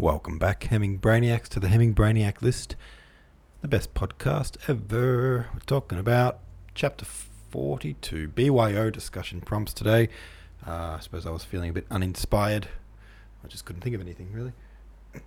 [0.00, 2.74] Welcome back, Hemming Brainiacs, to the Hemming Brainiac list.
[3.60, 5.48] The best podcast ever.
[5.52, 6.38] We're talking about
[6.74, 10.08] chapter 42, BYO discussion prompts today.
[10.66, 12.66] Uh, I suppose I was feeling a bit uninspired.
[13.44, 14.54] I just couldn't think of anything, really.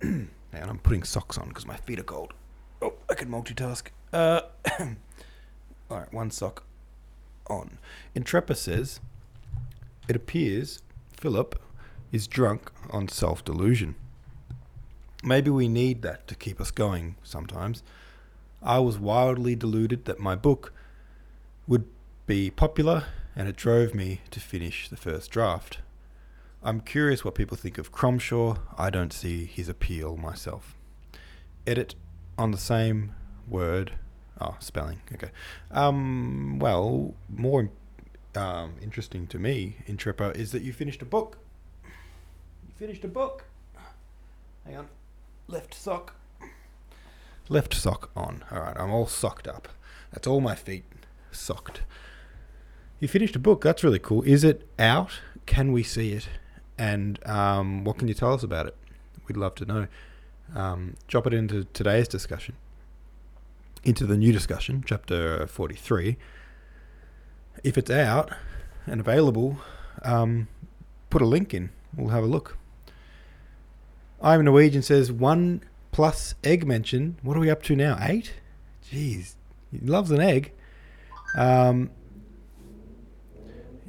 [0.02, 2.34] and I'm putting socks on because my feet are cold.
[2.82, 3.86] Oh, I can multitask.
[4.12, 4.40] Uh,
[5.88, 6.64] all right, one sock
[7.46, 7.78] on.
[8.16, 8.98] Intrepa says,
[10.08, 10.82] It appears
[11.16, 11.62] Philip
[12.10, 13.94] is drunk on self delusion.
[15.24, 17.82] Maybe we need that to keep us going sometimes.
[18.62, 20.72] I was wildly deluded that my book
[21.66, 21.86] would
[22.26, 23.04] be popular,
[23.34, 25.78] and it drove me to finish the first draft.
[26.62, 28.58] I'm curious what people think of Cronshaw.
[28.76, 30.76] I don't see his appeal myself.
[31.66, 31.94] Edit
[32.36, 33.14] on the same
[33.48, 33.92] word.
[34.38, 35.00] Oh, spelling.
[35.14, 35.30] Okay.
[35.70, 37.70] Um, well, more
[38.34, 41.38] um, interesting to me, Intrepa, is that you finished a book.
[41.82, 43.46] You finished a book.
[44.66, 44.88] Hang on.
[45.46, 46.14] Left sock.
[47.48, 48.44] Left sock on.
[48.50, 49.68] All right, I'm all socked up.
[50.12, 50.84] That's all my feet
[51.30, 51.82] socked.
[53.00, 53.62] You finished a book.
[53.62, 54.22] That's really cool.
[54.22, 55.20] Is it out?
[55.44, 56.28] Can we see it?
[56.78, 58.76] And um, what can you tell us about it?
[59.28, 59.86] We'd love to know.
[60.54, 62.56] Um, drop it into today's discussion,
[63.82, 66.16] into the new discussion, chapter 43.
[67.62, 68.30] If it's out
[68.86, 69.58] and available,
[70.02, 70.48] um,
[71.10, 71.70] put a link in.
[71.96, 72.56] We'll have a look.
[74.22, 75.62] I'm Norwegian says one
[75.92, 77.18] plus egg mention.
[77.22, 77.96] What are we up to now?
[78.00, 78.34] Eight?
[78.90, 79.34] Jeez,
[79.70, 80.52] he loves an egg.
[81.36, 81.90] Um,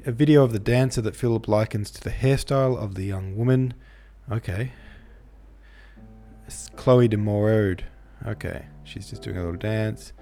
[0.06, 3.74] a video of the dancer that Philip likens to the hairstyle of the young woman.
[4.32, 4.72] Okay.
[6.48, 7.82] It's Cléo de Mérode.
[8.28, 10.14] Okay, she's just doing a little dance.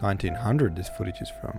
[0.00, 1.58] 1900, this footage is from.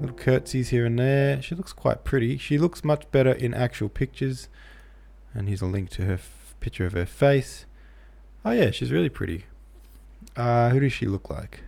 [0.00, 1.42] Little curtsies here and there.
[1.42, 2.38] She looks quite pretty.
[2.38, 4.48] She looks much better in actual pictures.
[5.34, 7.66] And here's a link to her f- picture of her face.
[8.44, 9.46] Oh yeah, she's really pretty.
[10.36, 11.60] Uh, who does she look like?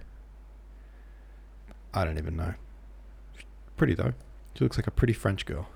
[1.93, 2.55] I don't even know.
[3.77, 4.13] Pretty though.
[4.55, 5.69] She looks like a pretty French girl.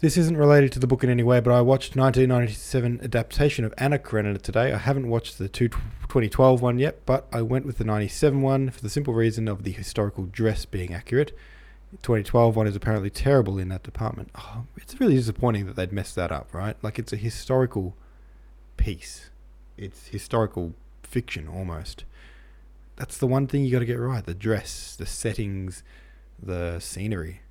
[0.00, 3.74] This isn't related to the book in any way, but I watched 1997 adaptation of
[3.76, 4.72] Anna Karenina today.
[4.72, 8.70] I haven't watched the two 2012 one yet, but I went with the 97 one
[8.70, 11.36] for the simple reason of the historical dress being accurate.
[12.00, 14.30] 2012 one is apparently terrible in that department.
[14.36, 16.76] Oh, it's really disappointing that they'd messed that up, right?
[16.80, 17.94] Like it's a historical
[18.78, 19.28] piece.
[19.76, 20.72] It's historical
[21.02, 22.04] fiction almost.
[22.96, 25.82] That's the one thing you got to get right: the dress, the settings,
[26.42, 27.42] the scenery.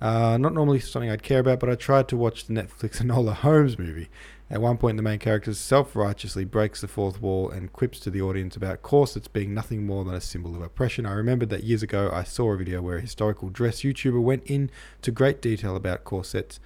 [0.00, 3.34] Uh, not normally something I'd care about, but I tried to watch the Netflix Enola
[3.34, 4.08] Holmes movie.
[4.48, 8.10] At one point, the main character self righteously breaks the fourth wall and quips to
[8.10, 11.06] the audience about corsets being nothing more than a symbol of oppression.
[11.06, 14.44] I remembered that years ago I saw a video where a historical dress YouTuber went
[14.46, 16.58] into great detail about corsets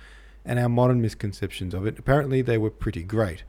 [0.46, 1.98] and our modern misconceptions of it.
[1.98, 3.44] Apparently, they were pretty great.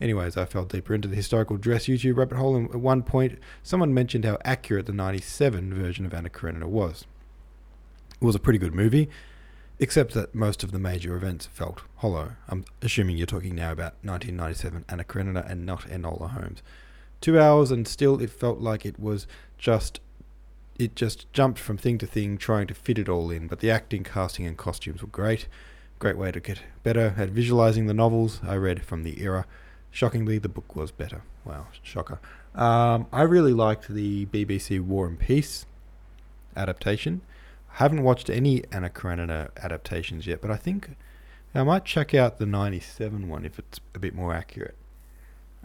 [0.00, 3.38] Anyways, I fell deeper into the historical dress YouTube rabbit hole, and at one point,
[3.62, 7.06] someone mentioned how accurate the 97 version of Anna Karenina was.
[8.20, 9.08] It was a pretty good movie,
[9.80, 12.32] except that most of the major events felt hollow.
[12.48, 16.62] I'm assuming you're talking now about 1997 Anna Karenina and not Enola Holmes.
[17.22, 19.26] Two hours, and still it felt like it was
[19.58, 20.00] just.
[20.78, 23.48] It just jumped from thing to thing, trying to fit it all in.
[23.48, 25.46] But the acting, casting, and costumes were great.
[25.98, 29.44] Great way to get better at visualizing the novels I read from the era.
[29.90, 31.22] Shockingly, the book was better.
[31.44, 32.18] Wow, shocker.
[32.54, 35.66] Um, I really liked the BBC War and Peace
[36.56, 37.20] adaptation.
[37.80, 40.90] Haven't watched any Anna Karenina adaptations yet, but I think
[41.54, 44.76] I might check out the 97 one if it's a bit more accurate.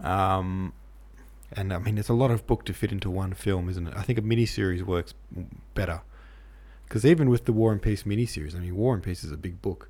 [0.01, 0.71] Um,
[1.51, 3.93] and I mean, it's a lot of book to fit into one film, isn't it?
[3.97, 5.13] I think a miniseries works
[5.73, 6.03] better.
[6.87, 9.37] Because even with the War and Peace miniseries, I mean, War and Peace is a
[9.37, 9.89] big book,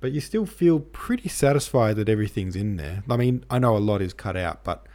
[0.00, 3.02] but you still feel pretty satisfied that everything's in there.
[3.08, 4.86] I mean, I know a lot is cut out, but,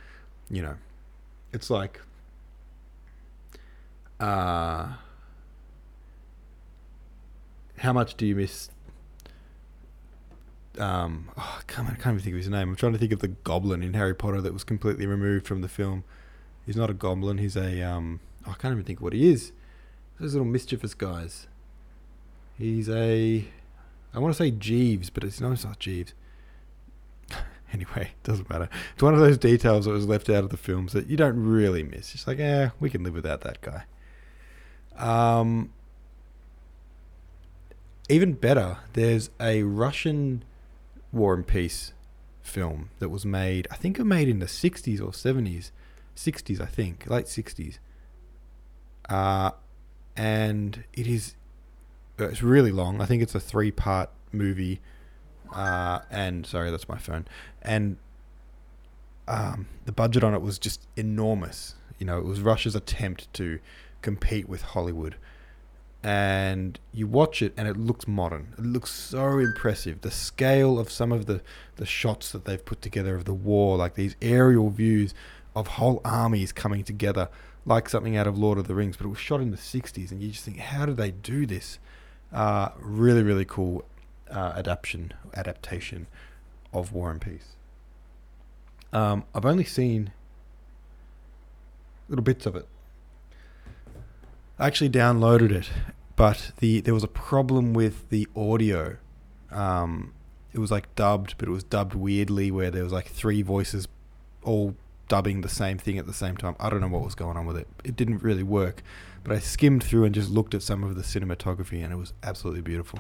[0.48, 0.76] you know,
[1.52, 2.02] it's like.
[4.20, 4.94] Uh,
[7.78, 8.70] how much do you miss?
[10.80, 12.70] Um, oh, I, can't, I can't even think of his name.
[12.70, 15.62] I'm trying to think of the goblin in Harry Potter that was completely removed from
[15.62, 16.04] the film.
[16.66, 17.38] He's not a goblin.
[17.38, 18.20] He's a um.
[18.46, 19.52] I can't even think what he is.
[20.20, 21.48] Those little mischievous guys.
[22.58, 23.46] He's a.
[24.14, 26.14] I want to say Jeeves, but it's no, it's not Jeeves.
[27.74, 28.70] anyway, doesn't matter.
[28.94, 31.42] It's one of those details that was left out of the films that you don't
[31.42, 32.14] really miss.
[32.14, 33.84] It's like, yeah, we can live without that guy.
[34.98, 35.72] Um,
[38.10, 40.44] even better, there's a Russian
[41.12, 41.94] War and Peace
[42.42, 43.68] film that was made.
[43.72, 45.72] I think it made in the 60s or 70s,
[46.16, 47.80] 60s, I think, late 60s.
[49.10, 49.52] Uh,
[50.16, 51.36] and it is
[52.20, 53.00] it's really long.
[53.02, 54.82] I think it's a three part movie.
[55.54, 57.26] uh, and sorry, that's my phone.
[57.62, 57.98] And
[59.28, 61.76] um, the budget on it was just enormous.
[62.00, 63.60] You know, it was Russia's attempt to
[64.02, 65.16] compete with Hollywood.
[66.04, 68.54] And you watch it, and it looks modern.
[68.58, 70.02] It looks so impressive.
[70.02, 71.42] The scale of some of the,
[71.76, 75.14] the shots that they've put together of the war, like these aerial views
[75.56, 77.30] of whole armies coming together,
[77.66, 78.96] like something out of Lord of the Rings.
[78.96, 81.46] But it was shot in the 60s, and you just think, how did they do
[81.46, 81.80] this?
[82.32, 83.86] Uh, really, really cool
[84.30, 86.08] uh, adaptation adaptation
[86.74, 87.56] of War and Peace.
[88.94, 90.12] Um, I've only seen
[92.10, 92.68] little bits of it.
[94.60, 95.70] I actually downloaded it,
[96.16, 98.98] but the there was a problem with the audio.
[99.52, 100.14] Um,
[100.54, 103.88] it was like dubbed, but it was dubbed weirdly, where there was like three voices
[104.44, 104.76] all
[105.08, 106.56] dubbing the same thing at the same time.
[106.60, 107.68] I don't know what was going on with it.
[107.84, 108.82] It didn't really work,
[109.24, 112.14] but I skimmed through and just looked at some of the cinematography, and it was
[112.24, 113.00] absolutely beautiful.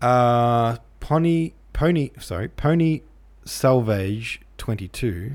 [0.00, 3.02] Uh, Pony Pony sorry Pony
[3.44, 5.34] Salvage twenty two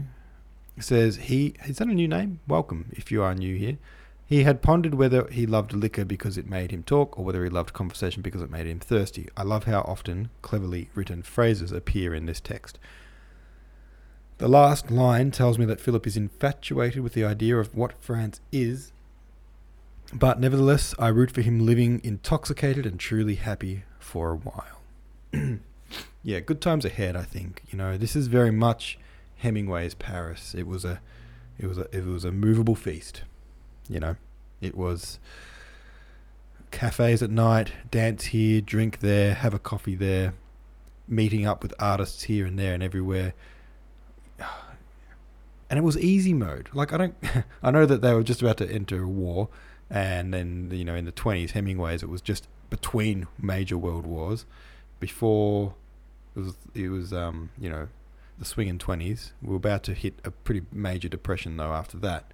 [0.84, 2.40] says he is that a new name?
[2.48, 3.78] Welcome if you are new here.
[4.30, 7.50] He had pondered whether he loved liquor because it made him talk, or whether he
[7.50, 9.28] loved conversation because it made him thirsty.
[9.36, 12.78] I love how often cleverly written phrases appear in this text.
[14.38, 18.40] The last line tells me that Philip is infatuated with the idea of what France
[18.52, 18.92] is,
[20.14, 24.82] but nevertheless, I root for him living intoxicated and truly happy for a while.
[26.24, 27.16] yeah, good times ahead.
[27.16, 29.00] I think you know this is very much
[29.40, 30.54] Hemingway's Paris.
[30.54, 31.02] It was a,
[31.58, 33.24] it was a, it was a movable feast.
[33.88, 34.16] You know,
[34.62, 35.20] it was
[36.72, 40.34] cafes at night, dance here, drink there, have a coffee there,
[41.08, 43.34] meeting up with artists here and there and everywhere.
[45.70, 46.70] And it was easy mode.
[46.74, 47.16] Like I don't,
[47.64, 49.50] I know that they were just about to enter a war,
[49.90, 54.46] and then you know in the twenties, Hemingway's it was just between major world wars,
[55.00, 55.76] before
[56.36, 57.88] it was it was um you know
[58.40, 59.34] the swinging twenties.
[59.42, 62.32] We were about to hit a pretty major depression though after that,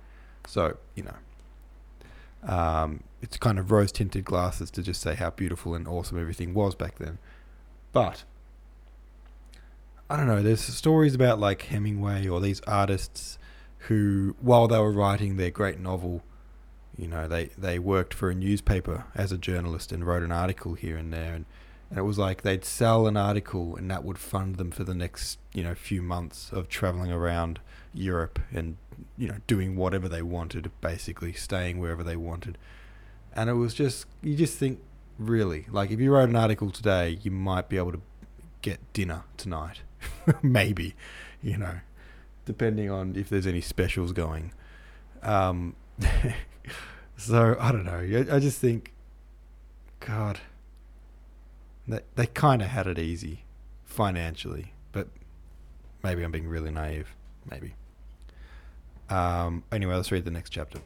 [0.47, 5.75] so you know, um, it's kind of rose tinted glasses to just say how beautiful
[5.75, 7.17] and awesome everything was back then,
[7.91, 8.23] but.
[10.07, 10.43] I don't know.
[10.43, 13.39] There's stories about like Hemingway or these artists
[13.87, 16.21] who, while they were writing their great novel,
[16.95, 20.75] you know, they, they worked for a newspaper as a journalist and wrote an article
[20.75, 21.45] here and there, and,
[21.89, 24.95] and it was like they'd sell an article and that would fund them for the
[24.95, 27.59] next you know few months of traveling around
[27.93, 28.77] Europe and
[29.17, 32.57] you know doing whatever they wanted, basically staying wherever they wanted,
[33.33, 34.79] and it was just you just think
[35.17, 38.01] really like if you wrote an article today, you might be able to
[38.65, 39.81] get dinner tonight,
[40.41, 40.95] maybe,
[41.43, 41.75] you know,
[42.45, 44.51] depending on if there's any specials going.
[45.21, 45.75] Um,
[47.17, 47.99] so I don't know.
[47.99, 48.91] I, I just think,
[49.99, 50.39] God,
[51.87, 53.45] they they kind of had it easy
[53.83, 55.07] financially, but
[56.03, 57.15] maybe I'm being really naive.
[57.49, 57.75] Maybe.
[59.09, 60.79] Um, anyway, let's read the next chapter.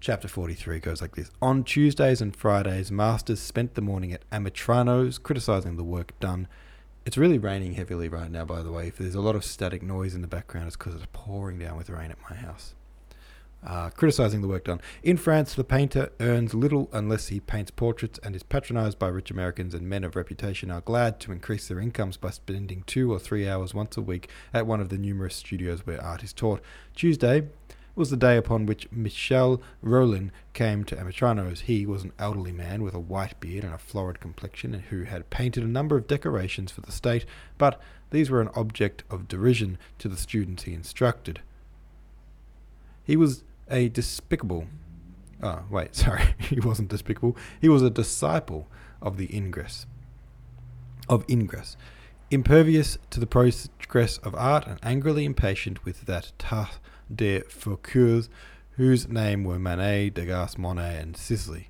[0.00, 1.30] Chapter 43 goes like this.
[1.40, 6.48] On Tuesdays and Fridays, masters spent the morning at Amitrano's, criticizing the work done.
[7.04, 8.88] It's really raining heavily right now, by the way.
[8.88, 11.76] If there's a lot of static noise in the background, it's because it's pouring down
[11.76, 12.74] with rain at my house
[13.66, 14.80] uh, criticizing the work done.
[15.02, 19.30] In France, the painter earns little unless he paints portraits and is patronized by rich
[19.30, 23.18] Americans, and men of reputation are glad to increase their incomes by spending two or
[23.18, 26.60] three hours once a week at one of the numerous studios where art is taught.
[26.94, 27.48] Tuesday
[27.94, 31.62] was the day upon which Michel Rolin came to Amitrano's.
[31.62, 35.28] He was an elderly man with a white beard and a florid complexion who had
[35.28, 37.26] painted a number of decorations for the state,
[37.58, 41.40] but these were an object of derision to the students he instructed.
[43.04, 44.66] He was a despicable.
[45.42, 46.34] Oh, wait, sorry.
[46.38, 47.36] he wasn't despicable.
[47.60, 48.68] He was a disciple
[49.00, 49.86] of the Ingres.
[51.08, 51.76] Of Ingres.
[52.30, 56.78] Impervious to the progress of art and angrily impatient with that tas
[57.12, 58.28] de Foucaults
[58.80, 61.68] whose name were Manet, Degas, Monet, and Sisley.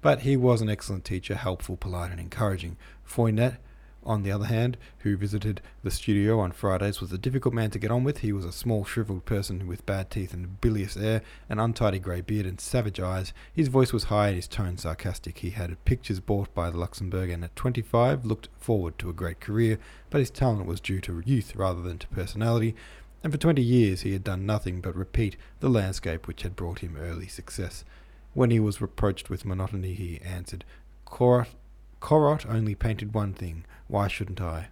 [0.00, 2.76] But he was an excellent teacher, helpful, polite, and encouraging.
[3.08, 3.58] Foinet
[4.04, 7.78] on the other hand, who visited the studio on Fridays, was a difficult man to
[7.78, 8.18] get on with.
[8.18, 12.20] He was a small, shriveled person with bad teeth and bilious air, an untidy grey
[12.20, 13.32] beard, and savage eyes.
[13.52, 15.38] His voice was high and his tone sarcastic.
[15.38, 19.40] He had pictures bought by the Luxembourg and at 25 looked forward to a great
[19.40, 19.78] career,
[20.10, 22.74] but his talent was due to youth rather than to personality,
[23.22, 26.80] and for 20 years he had done nothing but repeat the landscape which had brought
[26.80, 27.84] him early success.
[28.34, 30.64] When he was reproached with monotony, he answered,
[31.06, 31.48] Corot,
[32.00, 34.68] Corot only painted one thing why shouldn't I?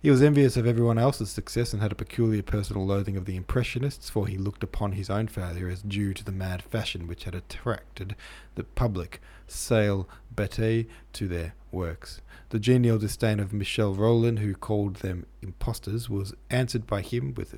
[0.00, 3.36] He was envious of everyone else's success and had a peculiar personal loathing of the
[3.36, 7.24] Impressionists, for he looked upon his own failure as due to the mad fashion which
[7.24, 8.16] had attracted
[8.54, 12.22] the public sale bete to their works.
[12.48, 17.52] The genial disdain of Michel Rolin, who called them impostors, was answered by him with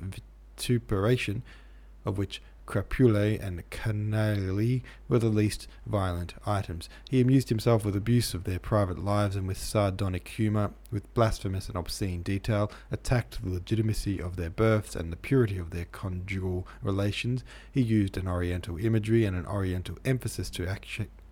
[0.57, 1.43] vituperation,
[2.03, 6.89] of which crapule and canaille were the least violent items.
[7.09, 11.67] He amused himself with abuse of their private lives and with sardonic humour, with blasphemous
[11.67, 16.67] and obscene detail, attacked the legitimacy of their births and the purity of their conjugal
[16.81, 17.43] relations.
[17.71, 20.67] He used an oriental imagery and an oriental emphasis to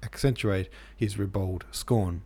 [0.04, 2.24] accentuate his ribald scorn.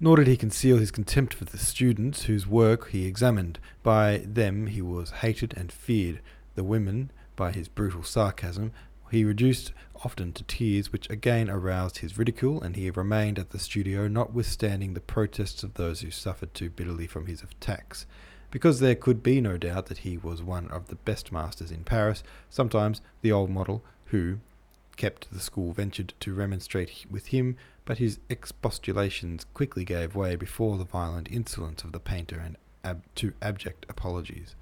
[0.00, 3.60] Nor did he conceal his contempt for the students whose work he examined.
[3.84, 6.20] By them he was hated and feared
[6.54, 8.72] the women by his brutal sarcasm,
[9.10, 9.72] he reduced
[10.04, 14.94] often to tears, which again aroused his ridicule, and he remained at the studio notwithstanding
[14.94, 18.06] the protests of those who suffered too bitterly from his attacks.
[18.50, 21.84] Because there could be no doubt that he was one of the best masters in
[21.84, 24.38] Paris, sometimes the old model, who
[24.96, 30.78] kept the school, ventured to remonstrate with him, but his expostulations quickly gave way before
[30.78, 34.54] the violent insolence of the painter and ab- to abject apologies.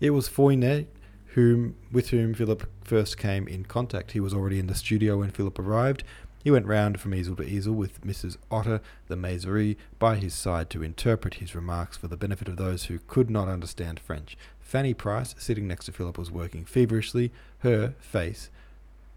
[0.00, 0.86] It was Fournier
[1.34, 4.12] whom with whom Philip first came in contact.
[4.12, 6.02] He was already in the studio when Philip arrived.
[6.42, 8.38] He went round from easel to easel with Mrs.
[8.50, 12.84] Otter, the massière, by his side to interpret his remarks for the benefit of those
[12.84, 14.38] who could not understand French.
[14.58, 17.30] Fanny Price, sitting next to Philip, was working feverishly.
[17.58, 18.48] Her face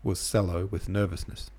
[0.04, 1.50] was sallow with nervousness,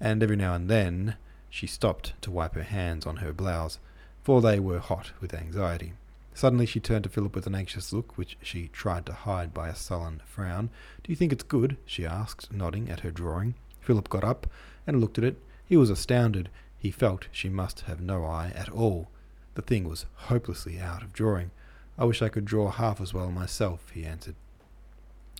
[0.00, 1.14] and every now and then
[1.48, 3.78] she stopped to wipe her hands on her blouse,
[4.24, 5.92] for they were hot with anxiety.
[6.36, 9.70] Suddenly she turned to Philip with an anxious look, which she tried to hide by
[9.70, 10.68] a sullen frown.
[11.02, 11.78] Do you think it's good?
[11.86, 13.54] she asked, nodding at her drawing.
[13.80, 14.46] Philip got up
[14.86, 15.40] and looked at it.
[15.64, 16.50] He was astounded.
[16.76, 19.08] He felt she must have no eye at all.
[19.54, 21.52] The thing was hopelessly out of drawing.
[21.96, 24.34] I wish I could draw half as well myself, he answered.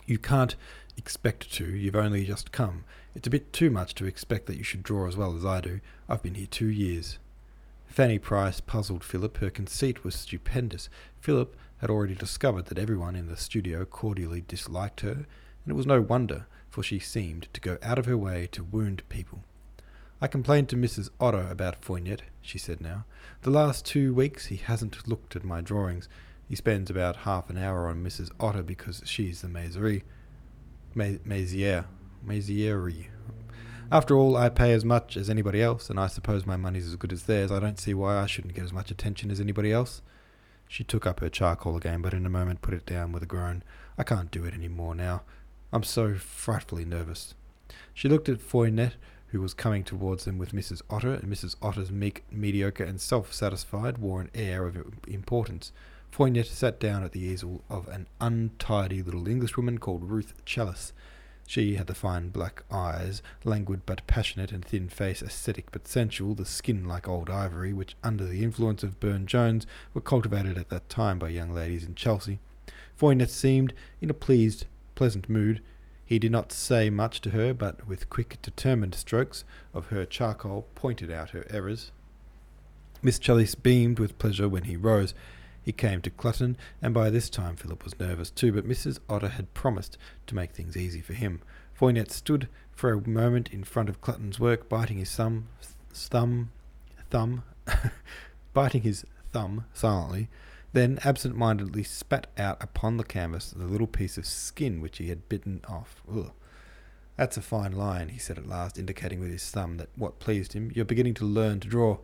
[0.07, 0.55] You can't
[0.97, 1.63] expect to.
[1.63, 2.85] You've only just come.
[3.13, 5.61] It's a bit too much to expect that you should draw as well as I
[5.61, 5.79] do.
[6.09, 7.19] I've been here two years.
[7.87, 9.37] Fanny Price puzzled Philip.
[9.37, 10.89] Her conceit was stupendous.
[11.19, 15.25] Philip had already discovered that everyone in the studio cordially disliked her, and
[15.67, 19.01] it was no wonder, for she seemed to go out of her way to wound
[19.09, 19.43] people.
[20.19, 21.09] I complained to Mrs.
[21.19, 23.05] Otter about Fournier, she said now.
[23.41, 26.09] The last two weeks he hasn't looked at my drawings.
[26.49, 28.31] He spends about half an hour on Mrs.
[28.39, 30.03] Otter because she's the Maiserie.
[30.95, 31.85] Maisiere.
[32.23, 33.09] Maisierie.
[33.89, 36.97] After all, I pay as much as anybody else, and I suppose my money's as
[36.97, 37.53] good as theirs.
[37.53, 40.01] I don't see why I shouldn't get as much attention as anybody else.
[40.67, 43.27] She took up her charcoal again, but in a moment put it down with a
[43.27, 43.63] groan.
[43.97, 45.21] I can't do it any more now.
[45.71, 47.33] I'm so frightfully nervous.
[47.93, 48.91] She looked at Fournier,
[49.27, 50.81] who was coming towards them with Mrs.
[50.89, 51.55] Otter, and Mrs.
[51.61, 54.77] Otter's meek, mediocre, and self-satisfied wore an air of
[55.07, 55.71] importance.
[56.11, 60.91] Fournier sat down at the easel of an untidy little Englishwoman called Ruth Chalice.
[61.49, 66.35] She had the fine black eyes, languid but passionate, and thin face, ascetic but sensual,
[66.35, 70.67] the skin like old ivory, which, under the influence of Burne Jones, were cultivated at
[70.67, 72.39] that time by young ladies in Chelsea.
[72.99, 75.61] Fournette seemed in a pleased, pleasant mood.
[76.05, 80.67] He did not say much to her, but with quick, determined strokes of her charcoal
[80.75, 81.91] pointed out her errors.
[83.01, 85.13] Miss Chalice beamed with pleasure when he rose.
[85.67, 88.99] He came to Clutton, and by this time Philip was nervous too, but Mrs.
[89.09, 89.97] Otter had promised
[90.27, 91.41] to make things easy for him.
[91.77, 95.49] Fournette stood for a moment in front of Clutton's work, biting his thumb,
[95.93, 96.51] thumb,
[97.09, 97.43] thumb,
[98.53, 100.29] biting his thumb silently,
[100.71, 105.27] then absent-mindedly spat out upon the canvas the little piece of skin which he had
[105.27, 106.01] bitten off.
[106.09, 106.31] Ugh.
[107.17, 110.53] That's a fine line, he said at last, indicating with his thumb that what pleased
[110.53, 110.71] him.
[110.73, 111.97] You're beginning to learn to draw.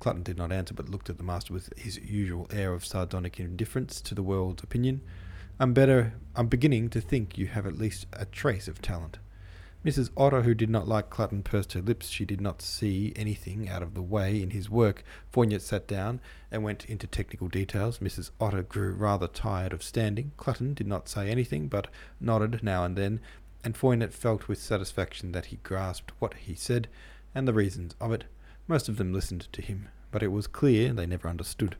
[0.00, 3.40] Clutton did not answer, but looked at the master with his usual air of sardonic
[3.40, 5.00] indifference to the world's opinion.
[5.58, 6.14] I'm better.
[6.34, 9.18] I'm beginning to think you have at least a trace of talent.
[9.86, 10.10] Mrs.
[10.16, 12.08] Otter, who did not like Clutton, pursed her lips.
[12.08, 15.04] She did not see anything out of the way in his work.
[15.30, 18.00] Fournier sat down and went into technical details.
[18.00, 18.30] Mrs.
[18.40, 20.32] Otter grew rather tired of standing.
[20.36, 21.86] Clutton did not say anything, but
[22.20, 23.20] nodded now and then,
[23.62, 26.88] and Fournier felt with satisfaction that he grasped what he said
[27.34, 28.24] and the reasons of it.
[28.68, 31.76] Most of them listened to him, but it was clear they never understood.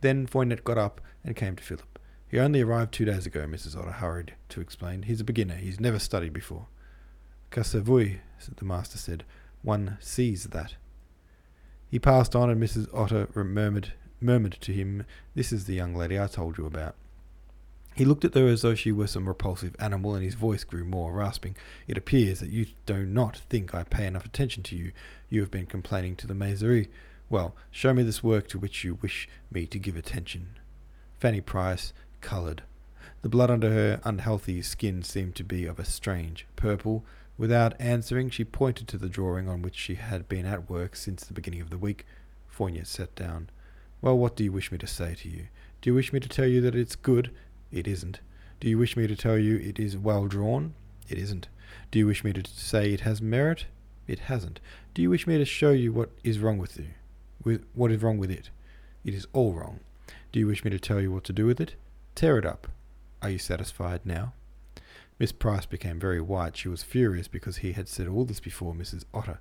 [0.00, 1.98] Then Fournier got up and came to Philip.
[2.28, 3.76] He only arrived two days ago, Mrs.
[3.76, 5.02] Otter hurried to explain.
[5.02, 5.54] He's a beginner.
[5.54, 6.66] He's never studied before.
[7.50, 8.18] Ça se voit,
[8.56, 9.24] the master said.
[9.62, 10.74] One sees that.
[11.90, 12.88] He passed on, and Mrs.
[12.92, 16.94] Otter murmured, murmured to him, This is the young lady I told you about.
[17.98, 20.84] He looked at her as though she were some repulsive animal, and his voice grew
[20.84, 21.56] more rasping.
[21.88, 24.92] It appears that you do not think I pay enough attention to you.
[25.28, 26.86] You have been complaining to the massière.
[27.28, 30.50] Well, show me this work to which you wish me to give attention.
[31.18, 32.62] Fanny Price coloured.
[33.22, 37.04] The blood under her unhealthy skin seemed to be of a strange purple.
[37.36, 41.24] Without answering, she pointed to the drawing on which she had been at work since
[41.24, 42.06] the beginning of the week.
[42.46, 43.50] Fournier sat down.
[44.00, 45.48] Well, what do you wish me to say to you?
[45.80, 47.32] Do you wish me to tell you that it's good?
[47.70, 48.20] It isn't.
[48.60, 50.74] Do you wish me to tell you it is well drawn?
[51.08, 51.48] It isn't.
[51.90, 53.66] Do you wish me to say it has merit?
[54.06, 54.60] It hasn't.
[54.94, 56.88] Do you wish me to show you what is wrong with you?
[57.44, 58.50] With what is wrong with it?
[59.04, 59.80] It is all wrong.
[60.32, 61.74] Do you wish me to tell you what to do with it?
[62.14, 62.68] Tear it up.
[63.22, 64.32] Are you satisfied now?
[65.18, 66.56] Miss Price became very white.
[66.56, 69.04] She was furious because he had said all this before Mrs.
[69.12, 69.40] Otter.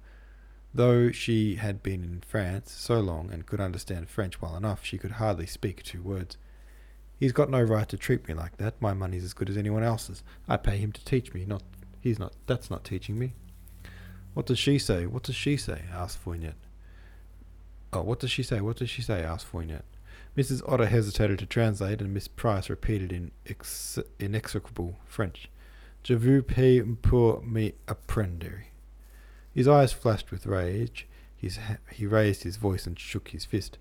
[0.73, 4.97] Though she had been in France so long and could understand French well enough, she
[4.97, 6.37] could hardly speak two words.
[7.19, 8.79] He's got no right to treat me like that.
[8.81, 10.23] My money's as good as anyone else's.
[10.47, 11.63] I pay him to teach me, not
[11.99, 13.33] he's not that's not teaching me.
[14.33, 15.07] What does she say?
[15.07, 15.81] What does she say?
[15.91, 16.53] asked Fournier.
[17.91, 18.61] Oh, what does she say?
[18.61, 19.23] What does she say?
[19.23, 19.81] asked Fournier.
[20.37, 20.61] Mrs.
[20.71, 25.49] Otter hesitated to translate, and Miss Price repeated in ex- inexorable French,
[26.03, 28.65] Je vous paie pour me apprendre.
[29.51, 31.07] His eyes flashed with rage.
[31.35, 33.79] His ha- he raised his voice and shook his fist.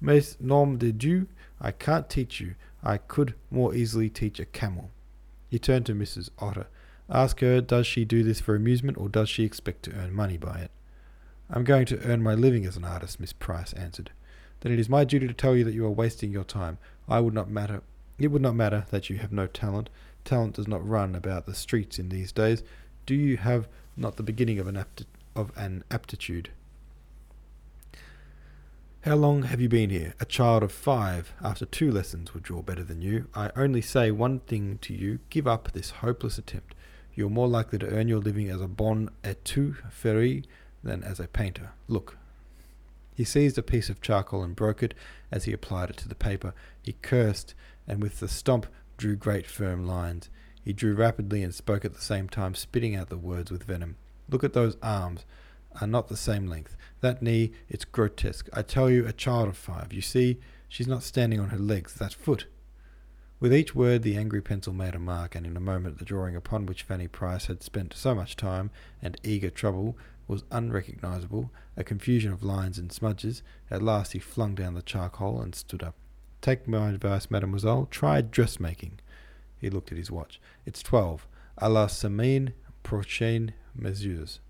[0.00, 1.26] Mais nom de Dieu,
[1.60, 2.54] I can't teach you.
[2.82, 4.90] I could more easily teach a camel.
[5.48, 6.30] He turned to Mrs.
[6.38, 6.66] Otter.
[7.08, 10.36] Ask her, does she do this for amusement, or does she expect to earn money
[10.36, 10.70] by it?
[11.50, 14.10] I'm going to earn my living as an artist, Miss Price answered.
[14.60, 16.78] Then it is my duty to tell you that you are wasting your time.
[17.08, 17.82] I would not matter.
[18.18, 19.90] It would not matter that you have no talent.
[20.24, 22.62] Talent does not run about the streets in these days.
[23.04, 26.50] Do you have not the beginning of an apti- of an aptitude?
[29.04, 30.14] How long have you been here?
[30.18, 33.28] A child of five, after two lessons, would draw better than you.
[33.34, 36.74] I only say one thing to you give up this hopeless attempt.
[37.14, 40.46] You are more likely to earn your living as a bon etuferi
[40.82, 41.72] than as a painter.
[41.86, 42.16] Look.
[43.14, 44.94] He seized a piece of charcoal and broke it
[45.30, 46.54] as he applied it to the paper.
[46.80, 47.52] He cursed,
[47.86, 50.30] and with the stomp drew great firm lines.
[50.64, 53.96] He drew rapidly and spoke at the same time, spitting out the words with venom.
[54.30, 55.26] Look at those arms.
[55.80, 56.76] Are not the same length.
[57.00, 58.48] That knee, it's grotesque.
[58.52, 59.92] I tell you, a child of five.
[59.92, 60.38] You see,
[60.68, 61.94] she's not standing on her legs.
[61.94, 62.46] That foot.
[63.40, 66.36] With each word, the angry pencil made a mark, and in a moment the drawing
[66.36, 68.70] upon which Fanny Price had spent so much time
[69.02, 73.42] and eager trouble was unrecognizable, a confusion of lines and smudges.
[73.70, 75.94] At last he flung down the charcoal and stood up.
[76.40, 77.88] Take my advice, mademoiselle.
[77.90, 79.00] Try dressmaking.
[79.60, 80.40] He looked at his watch.
[80.64, 81.26] It's twelve.
[81.58, 84.40] A la semaine prochaine, messieurs.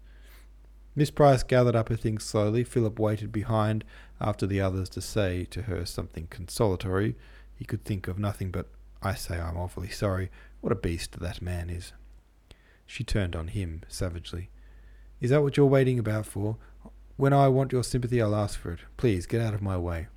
[0.96, 2.62] Miss Price gathered up her things slowly.
[2.62, 3.84] Philip waited behind
[4.20, 7.16] after the others to say to her something consolatory.
[7.56, 8.68] He could think of nothing but,
[9.02, 10.30] I say I'm awfully sorry.
[10.60, 11.92] What a beast that man is.
[12.86, 14.50] She turned on him savagely.
[15.20, 16.58] Is that what you're waiting about for?
[17.16, 18.80] When I want your sympathy, I'll ask for it.
[18.96, 20.08] Please, get out of my way.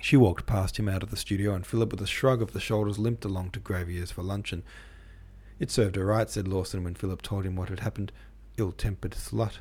[0.00, 2.60] She walked past him out of the studio, and Philip, with a shrug of the
[2.60, 4.64] shoulders, limped along to Gravier's for luncheon.
[5.60, 8.10] It served her right, said Lawson when Philip told him what had happened.
[8.62, 9.54] Ill tempered slut.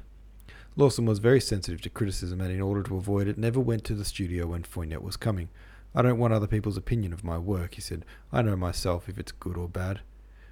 [0.75, 3.95] Lawson was very sensitive to criticism, and in order to avoid it, never went to
[3.95, 5.49] the studio when Fournier was coming.
[5.95, 8.05] I don't want other people's opinion of my work, he said.
[8.31, 10.01] I know myself if it's good or bad.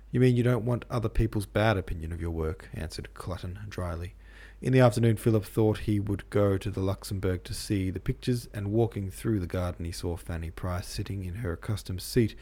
[0.10, 2.70] You mean you don't want other people's bad opinion of your work?
[2.74, 4.16] answered Clutton dryly.
[4.64, 8.50] In the afternoon, Philip thought he would go to the Luxembourg to see the pictures,
[8.52, 12.34] and walking through the garden, he saw Fanny Price sitting in her accustomed seat.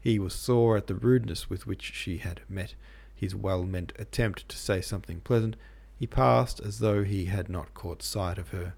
[0.00, 2.74] He was sore at the rudeness with which she had met
[3.14, 5.56] his well meant attempt to say something pleasant.
[5.98, 8.74] He passed as though he had not caught sight of her.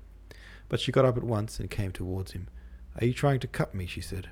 [0.69, 2.49] But she got up at once and came towards him.
[3.01, 3.87] Are you trying to cut me?
[3.87, 4.31] she said.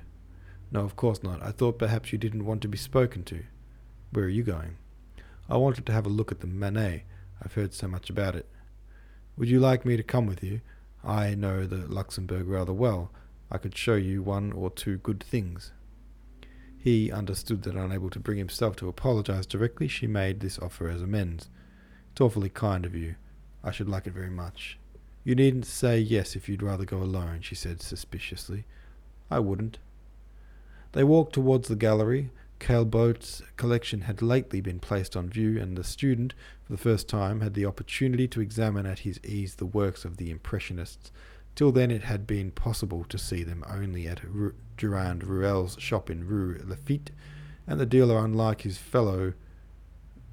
[0.71, 1.41] No, of course not.
[1.41, 3.43] I thought perhaps you didn't want to be spoken to.
[4.11, 4.77] Where are you going?
[5.49, 7.03] I wanted to have a look at the Manet.
[7.43, 8.47] I've heard so much about it.
[9.37, 10.61] Would you like me to come with you?
[11.03, 13.11] I know the Luxembourg rather well.
[13.51, 15.71] I could show you one or two good things.
[16.85, 21.01] He understood that unable to bring himself to apologize directly, she made this offer as
[21.01, 21.49] amends.
[22.11, 23.15] It's awfully kind of you.
[23.63, 24.77] I should like it very much.
[25.23, 28.65] You needn't say yes if you'd rather go alone, she said suspiciously.
[29.31, 29.79] I wouldn't.
[30.91, 32.29] They walked towards the gallery.
[32.59, 36.35] Caillebotte's collection had lately been placed on view, and the student,
[36.67, 40.17] for the first time, had the opportunity to examine at his ease the works of
[40.17, 41.11] the Impressionists.
[41.55, 44.19] Till then it had been possible to see them only at
[44.77, 47.11] Durand Ruel's shop in Rue Laffitte,
[47.67, 49.33] and the dealer, unlike his fellow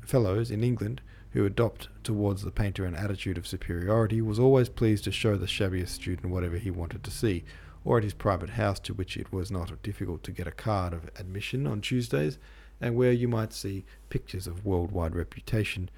[0.05, 1.01] fellows in England,
[1.31, 5.47] who adopt towards the painter an attitude of superiority, was always pleased to show the
[5.47, 7.45] shabbiest student whatever he wanted to see,
[7.85, 10.93] or at his private house, to which it was not difficult to get a card
[10.93, 12.39] of admission on Tuesdays,
[12.81, 15.89] and where you might see pictures of worldwide reputation.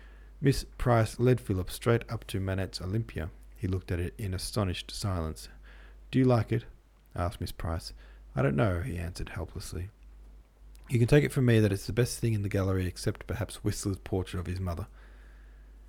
[0.40, 3.30] Miss Price led Philip straight up to Manet's Olympia.
[3.56, 5.48] He looked at it in astonished silence.
[6.10, 6.64] Do you like it?
[7.16, 7.92] asked Miss Price.
[8.36, 9.90] I don't know, he answered helplessly.
[10.88, 13.26] You can take it from me that it's the best thing in the gallery except
[13.26, 14.86] perhaps Whistler's portrait of his mother.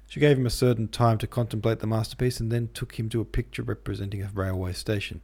[0.08, 3.22] She gave him a certain time to contemplate the masterpiece and then took him to
[3.22, 5.24] a picture representing a railway station.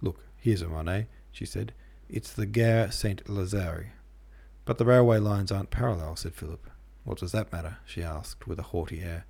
[0.00, 1.72] Look, here's a Monet, she said.
[2.08, 3.88] It's the Gare Saint Lazare.
[4.64, 6.70] But the railway lines aren't parallel, said Philip.
[7.04, 7.78] What does that matter?
[7.84, 9.26] she asked, with a haughty air.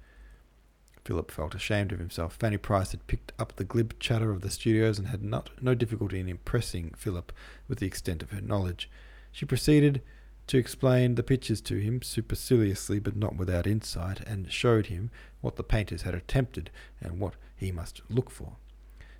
[1.10, 2.36] Philip felt ashamed of himself.
[2.36, 5.74] Fanny Price had picked up the glib chatter of the studios and had not no
[5.74, 7.32] difficulty in impressing Philip
[7.66, 8.88] with the extent of her knowledge.
[9.32, 10.02] She proceeded
[10.46, 15.56] to explain the pictures to him superciliously but not without insight, and showed him what
[15.56, 16.70] the painters had attempted
[17.00, 18.52] and what he must look for.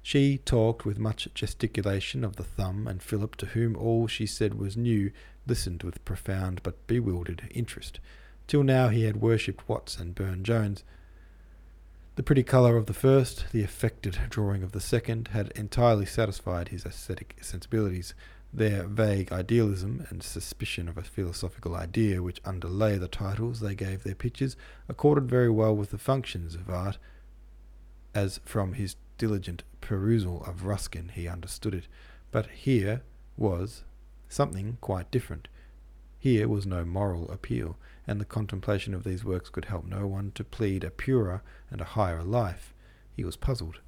[0.01, 4.55] She talked with much gesticulation of the thumb, and Philip, to whom all she said
[4.55, 5.11] was new,
[5.45, 7.99] listened with profound but bewildered interest.
[8.47, 10.85] Till now he had worshipped Watts and Burne Jones.
[12.21, 16.69] The pretty colour of the first, the affected drawing of the second, had entirely satisfied
[16.69, 18.13] his aesthetic sensibilities.
[18.53, 24.03] Their vague idealism and suspicion of a philosophical idea which underlay the titles they gave
[24.03, 24.55] their pictures
[24.87, 26.99] accorded very well with the functions of art,
[28.15, 31.89] as from his diligent perusal of Ruskin he understood it.
[32.31, 33.01] But here
[33.39, 33.83] was
[34.29, 35.49] something quite different.
[36.19, 40.33] Here was no moral appeal, and the contemplation of these works could help no one
[40.33, 42.75] to plead a purer and a higher life.
[43.15, 43.81] He was puzzled.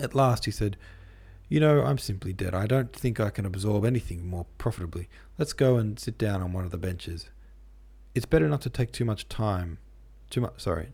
[0.00, 0.76] At last he said,
[1.48, 2.54] You know, I'm simply dead.
[2.54, 5.08] I don't think I can absorb anything more profitably.
[5.38, 7.30] Let's go and sit down on one of the benches.
[8.14, 9.78] It's better not to take too much time.
[10.30, 10.88] Too much, sorry.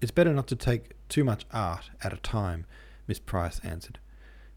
[0.00, 2.66] It's better not to take too much art at a time,
[3.06, 3.98] Miss Price answered.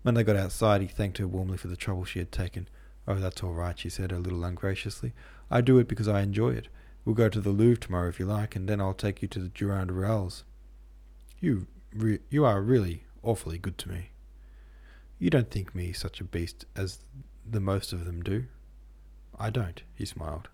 [0.03, 2.67] When they got outside, he thanked her warmly for the trouble she had taken.
[3.07, 5.13] Oh, that's all right, she said a little ungraciously.
[5.49, 6.67] I do it because I enjoy it.
[7.03, 9.39] We'll go to the Louvre tomorrow if you like, and then I'll take you to
[9.39, 10.43] the Durand Ruels.
[11.39, 14.11] You, re- you are really awfully good to me.
[15.17, 16.99] You don't think me such a beast as
[17.49, 18.45] the most of them do?
[19.39, 20.49] I don't, he smiled.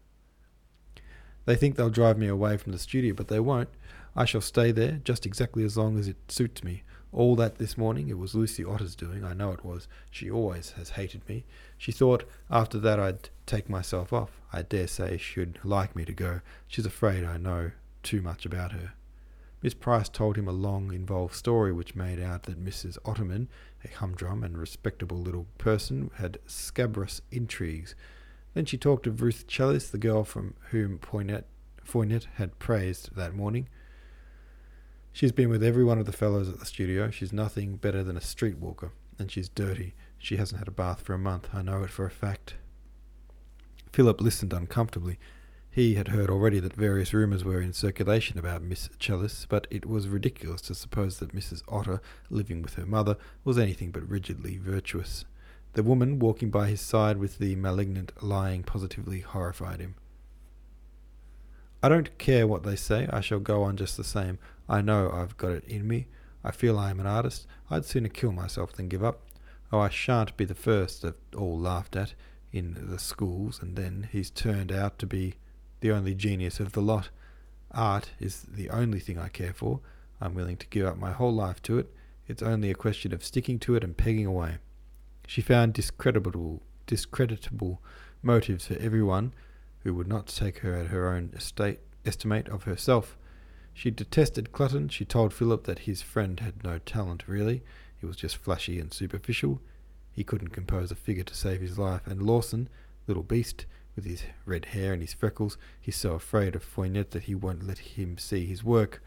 [1.45, 3.69] They think they'll drive me away from the studio, but they won't.
[4.15, 6.83] I shall stay there just exactly as long as it suits me.
[7.11, 9.87] All that this morning it was Lucy Otter's doing, I know it was.
[10.11, 11.45] She always has hated me.
[11.77, 14.41] She thought after that I'd take myself off.
[14.51, 16.41] I dare say she'd like me to go.
[16.67, 17.71] She's afraid I know
[18.03, 18.93] too much about her.
[19.61, 22.97] Miss Price told him a long, involved story which made out that Mrs.
[23.03, 23.47] Ottoman,
[23.83, 27.95] a humdrum and respectable little person, had scabrous intrigues.
[28.53, 31.45] Then she talked of Ruth Chalice, the girl from whom Foinet,
[31.83, 33.67] Foinet had praised that morning.
[35.17, 37.09] She's been with every one of the fellows at the studio.
[37.09, 39.95] She's nothing better than a street walker, and she's dirty.
[40.19, 41.49] She hasn't had a bath for a month.
[41.51, 42.53] I know it for a fact.
[43.91, 45.17] Philip listened uncomfortably.
[45.71, 49.87] He had heard already that various rumours were in circulation about Miss Chalice, but it
[49.87, 51.63] was ridiculous to suppose that Mrs.
[51.67, 51.99] Otter,
[52.29, 55.25] living with her mother, was anything but rigidly virtuous.
[55.73, 59.95] The woman walking by his side with the malignant lying positively horrified him.
[61.81, 64.39] I don't care what they say, I shall go on just the same.
[64.67, 66.07] I know I've got it in me.
[66.43, 67.45] I feel I am an artist.
[67.69, 69.21] I'd sooner kill myself than give up.
[69.71, 72.13] Oh, I shan't be the first of all laughed at
[72.51, 75.35] in the schools, and then he's turned out to be
[75.81, 77.09] the only genius of the lot.
[77.71, 79.81] Art is the only thing I care for.
[80.19, 81.93] I'm willing to give up my whole life to it.
[82.27, 84.57] It's only a question of sticking to it and pegging away.
[85.27, 87.81] She found discreditable, discreditable
[88.23, 89.33] motives for everyone
[89.87, 93.15] who would not take her at her own estate, estimate of herself.
[93.73, 94.91] She detested Clutton.
[94.91, 97.63] She told Philip that his friend had no talent, really.
[97.97, 99.61] He was just flashy and superficial.
[100.11, 102.05] He couldn't compose a figure to save his life.
[102.05, 102.67] And Lawson,
[103.07, 107.23] little beast, with his red hair and his freckles, he's so afraid of Foinet that
[107.23, 109.01] he won't let him see his work.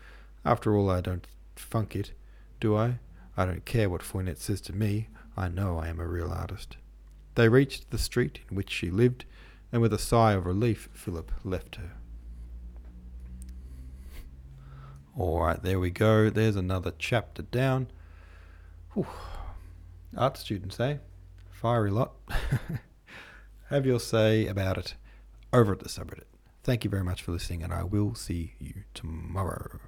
[0.47, 2.12] After all, I don't funk it,
[2.59, 3.01] do I?
[3.37, 5.09] I don't care what Foinet says to me.
[5.37, 6.79] I know I am a real artist.
[7.35, 9.27] They reached the street in which she lived,
[9.73, 11.93] and with a sigh of relief, Philip left her.
[15.17, 16.31] All right, there we go.
[16.31, 17.89] There's another chapter down.
[18.95, 19.07] Whew.
[20.17, 20.97] Art students, eh?
[21.51, 22.13] Fiery lot.
[23.69, 24.95] Have your say about it
[25.53, 26.25] over at the subreddit.
[26.63, 29.79] Thank you very much for listening, and I will see you tomorrow.